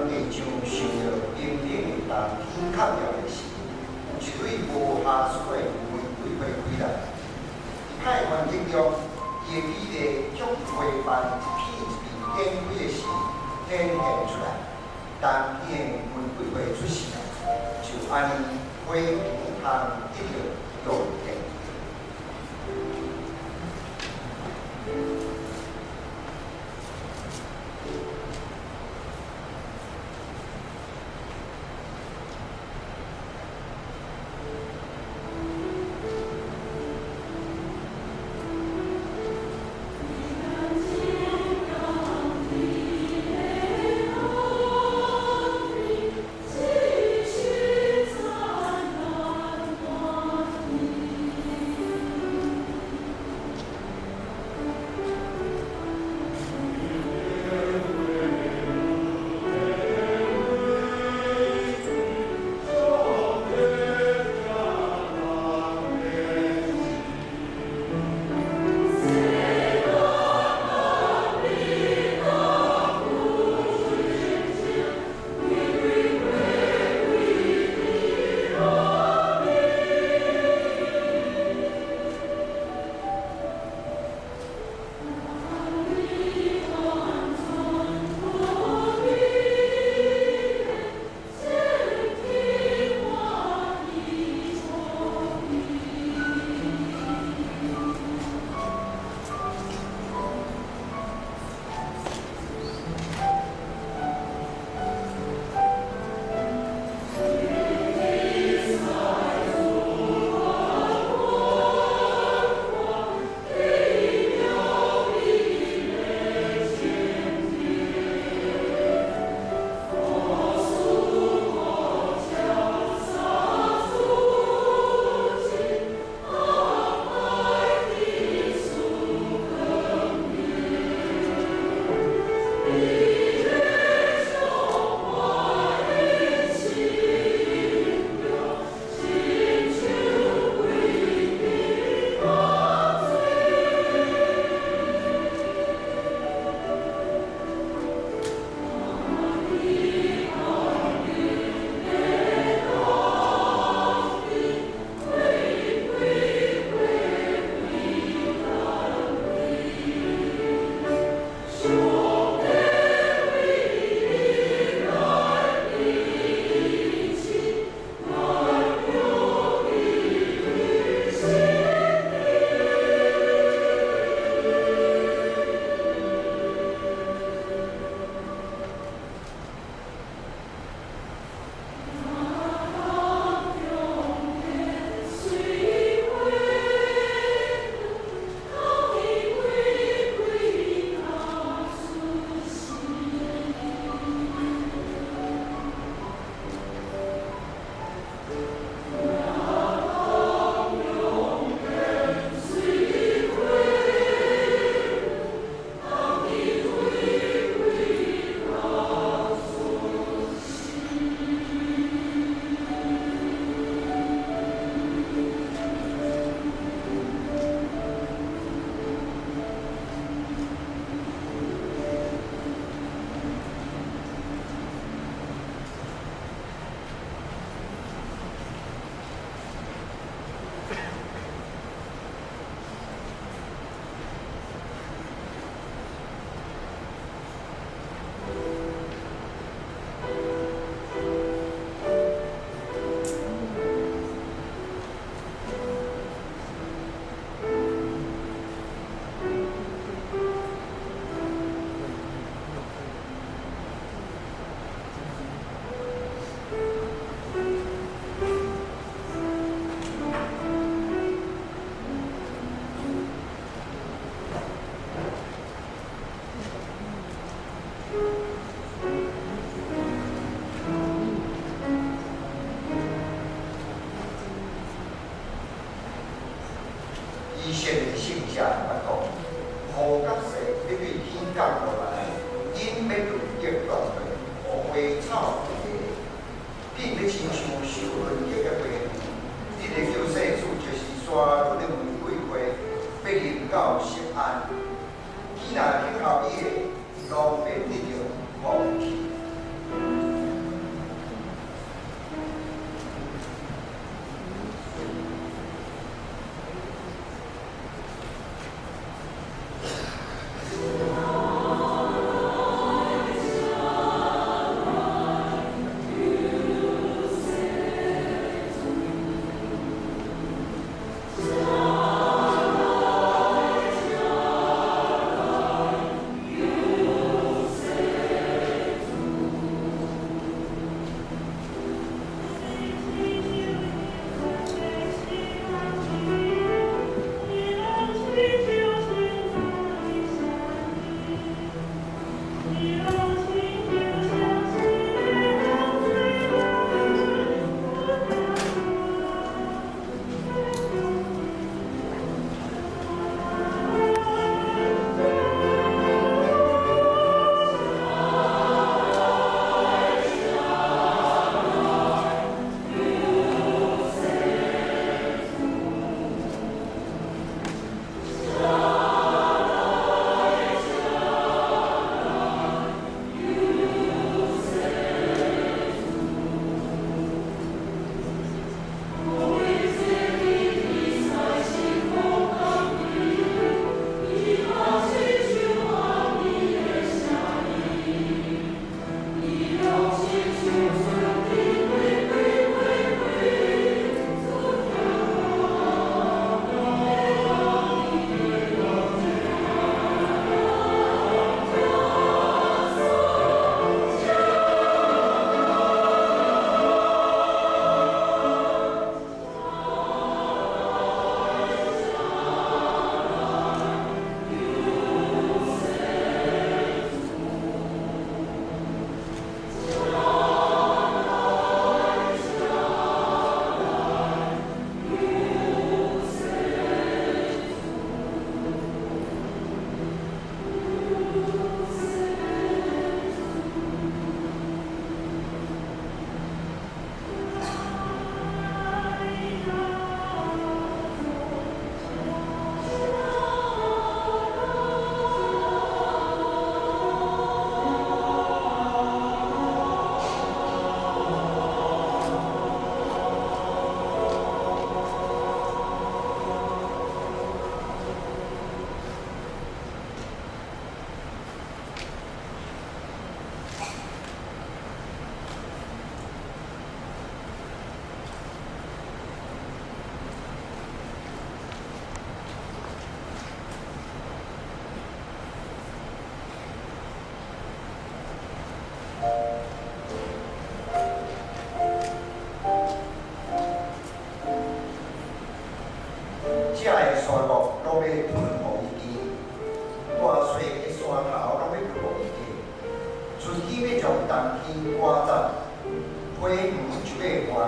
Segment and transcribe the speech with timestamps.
[0.00, 2.97] 我们就想着坚定打底。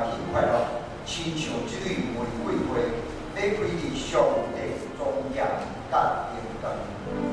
[0.06, 0.66] 喜快乐，
[1.06, 2.78] 亲像即朵玫瑰花，
[3.34, 4.22] 在开伫上
[4.54, 4.56] 帝
[4.98, 5.00] 中
[5.36, 5.46] 央，
[5.90, 7.29] 搭永恒。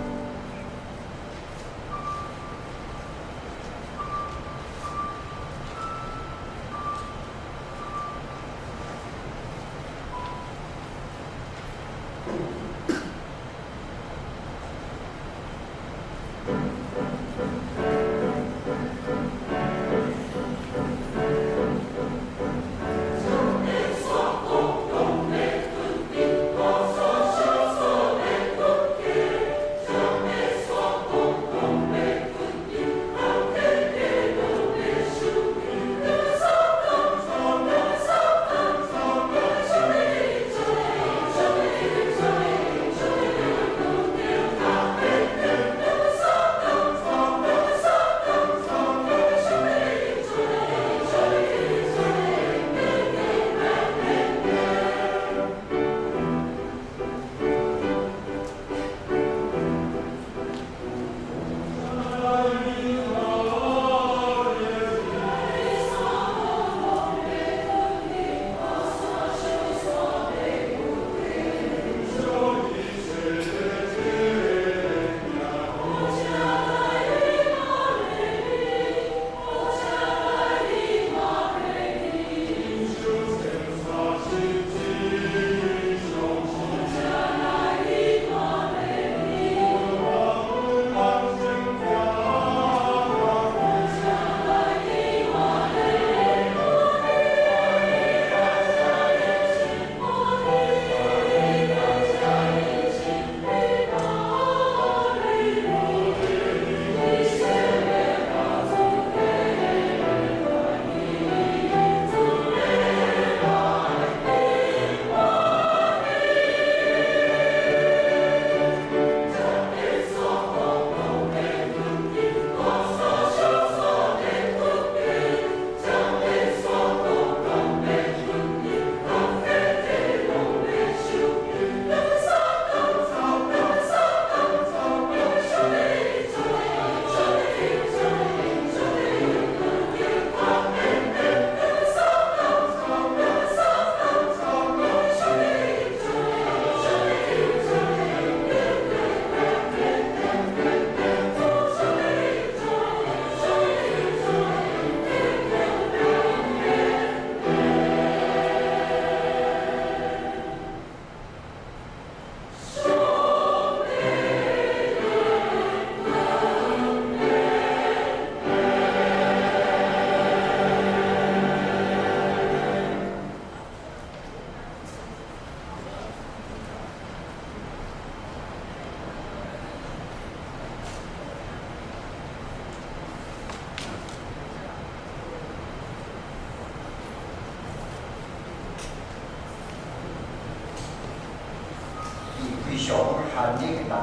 [192.77, 192.95] 非常
[193.33, 193.97] 寒冷的冬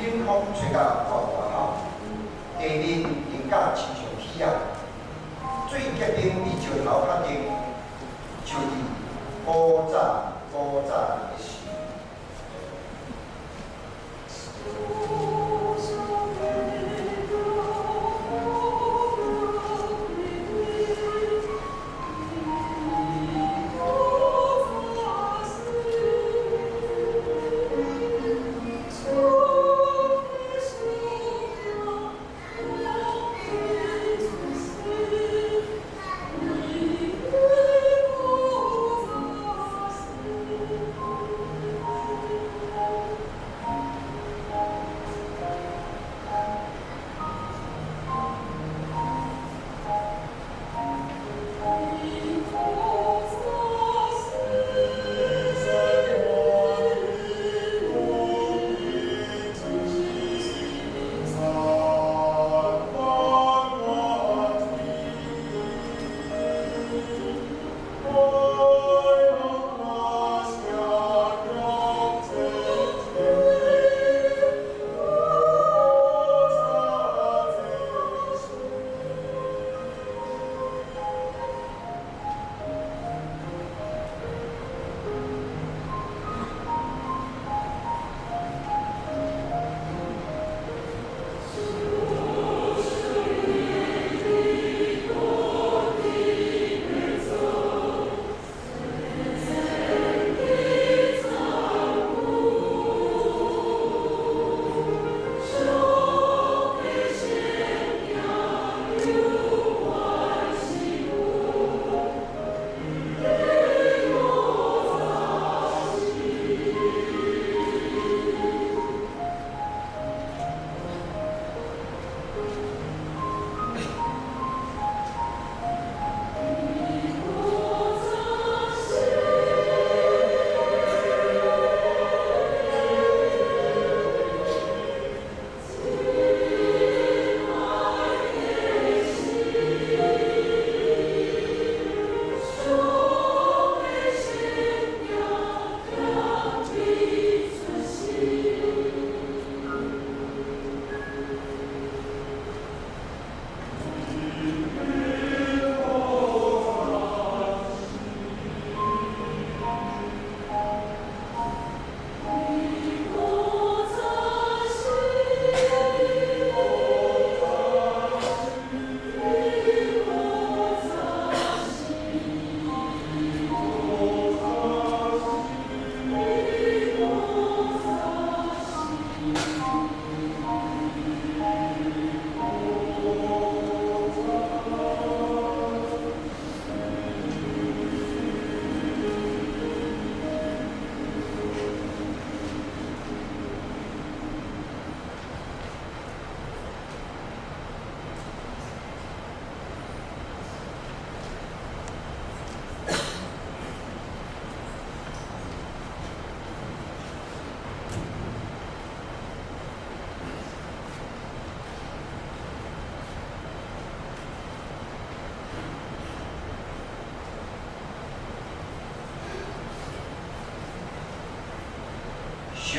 [0.00, 1.76] 天，冷风吹甲外外口，
[2.58, 4.48] 地面凝甲亲像铁啊，
[5.68, 7.44] 水结冰比石头较硬，
[8.46, 8.58] 就伫
[9.44, 9.94] 古早
[10.50, 10.96] 古早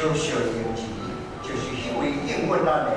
[0.09, 0.25] 的时。
[0.25, 0.81] 小小的用字，
[1.43, 2.94] 就是因为应允咱的，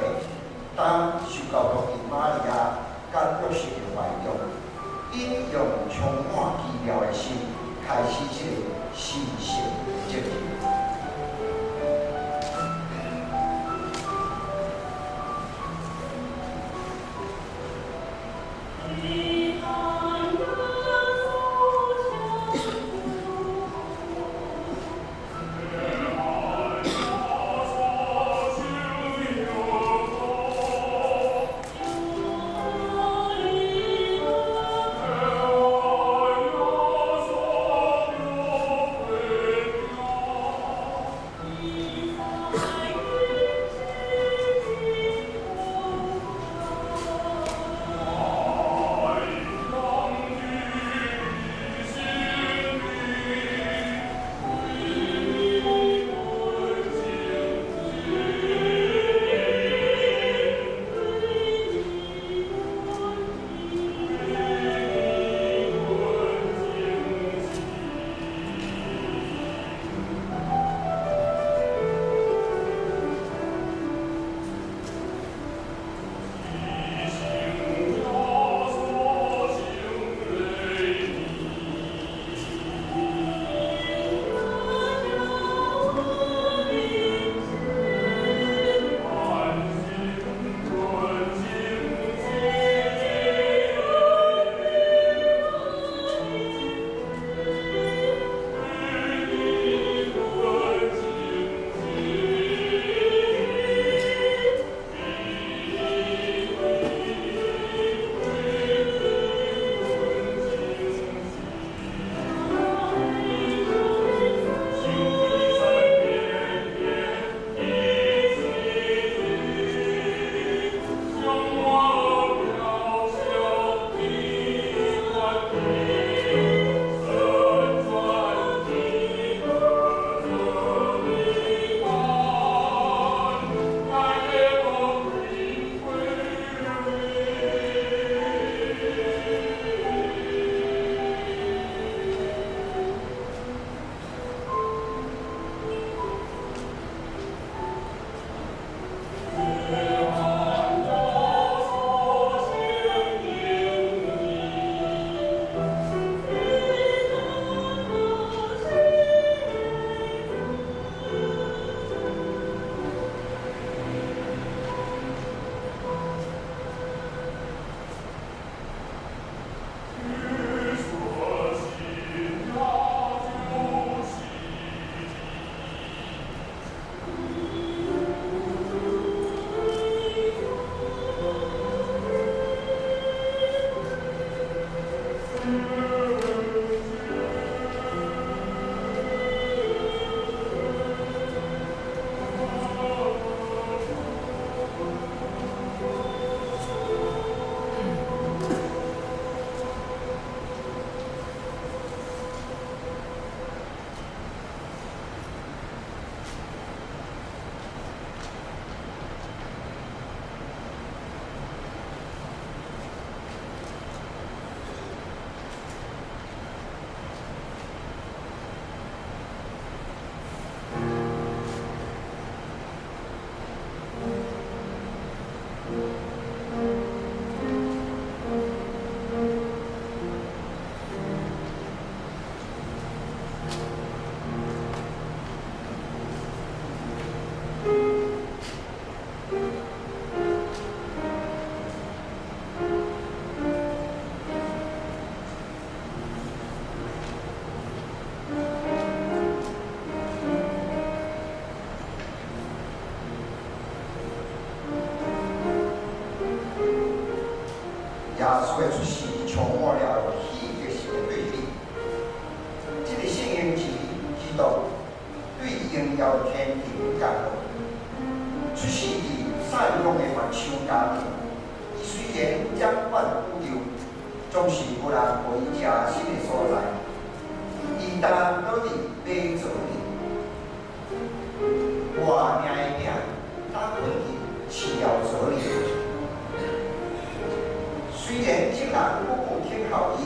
[288.78, 290.00] 人不顾天候伊，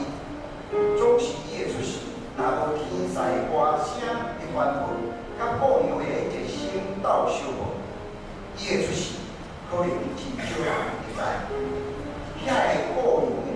[0.99, 1.91] 总是伊会出事，
[2.37, 3.15] 若无天使
[3.51, 3.53] 歌
[3.85, 3.93] 声
[4.39, 6.57] 的欢呼，甲牧羊的热心
[7.03, 7.61] 斗相报，
[8.57, 9.05] 伊会出事，
[9.71, 10.73] 可能真少人
[11.05, 11.19] 会知。
[12.45, 13.51] 遐个牧羊的。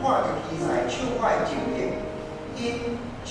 [0.00, 1.78] 看着天使唱快情景，
[2.56, 3.30] 因就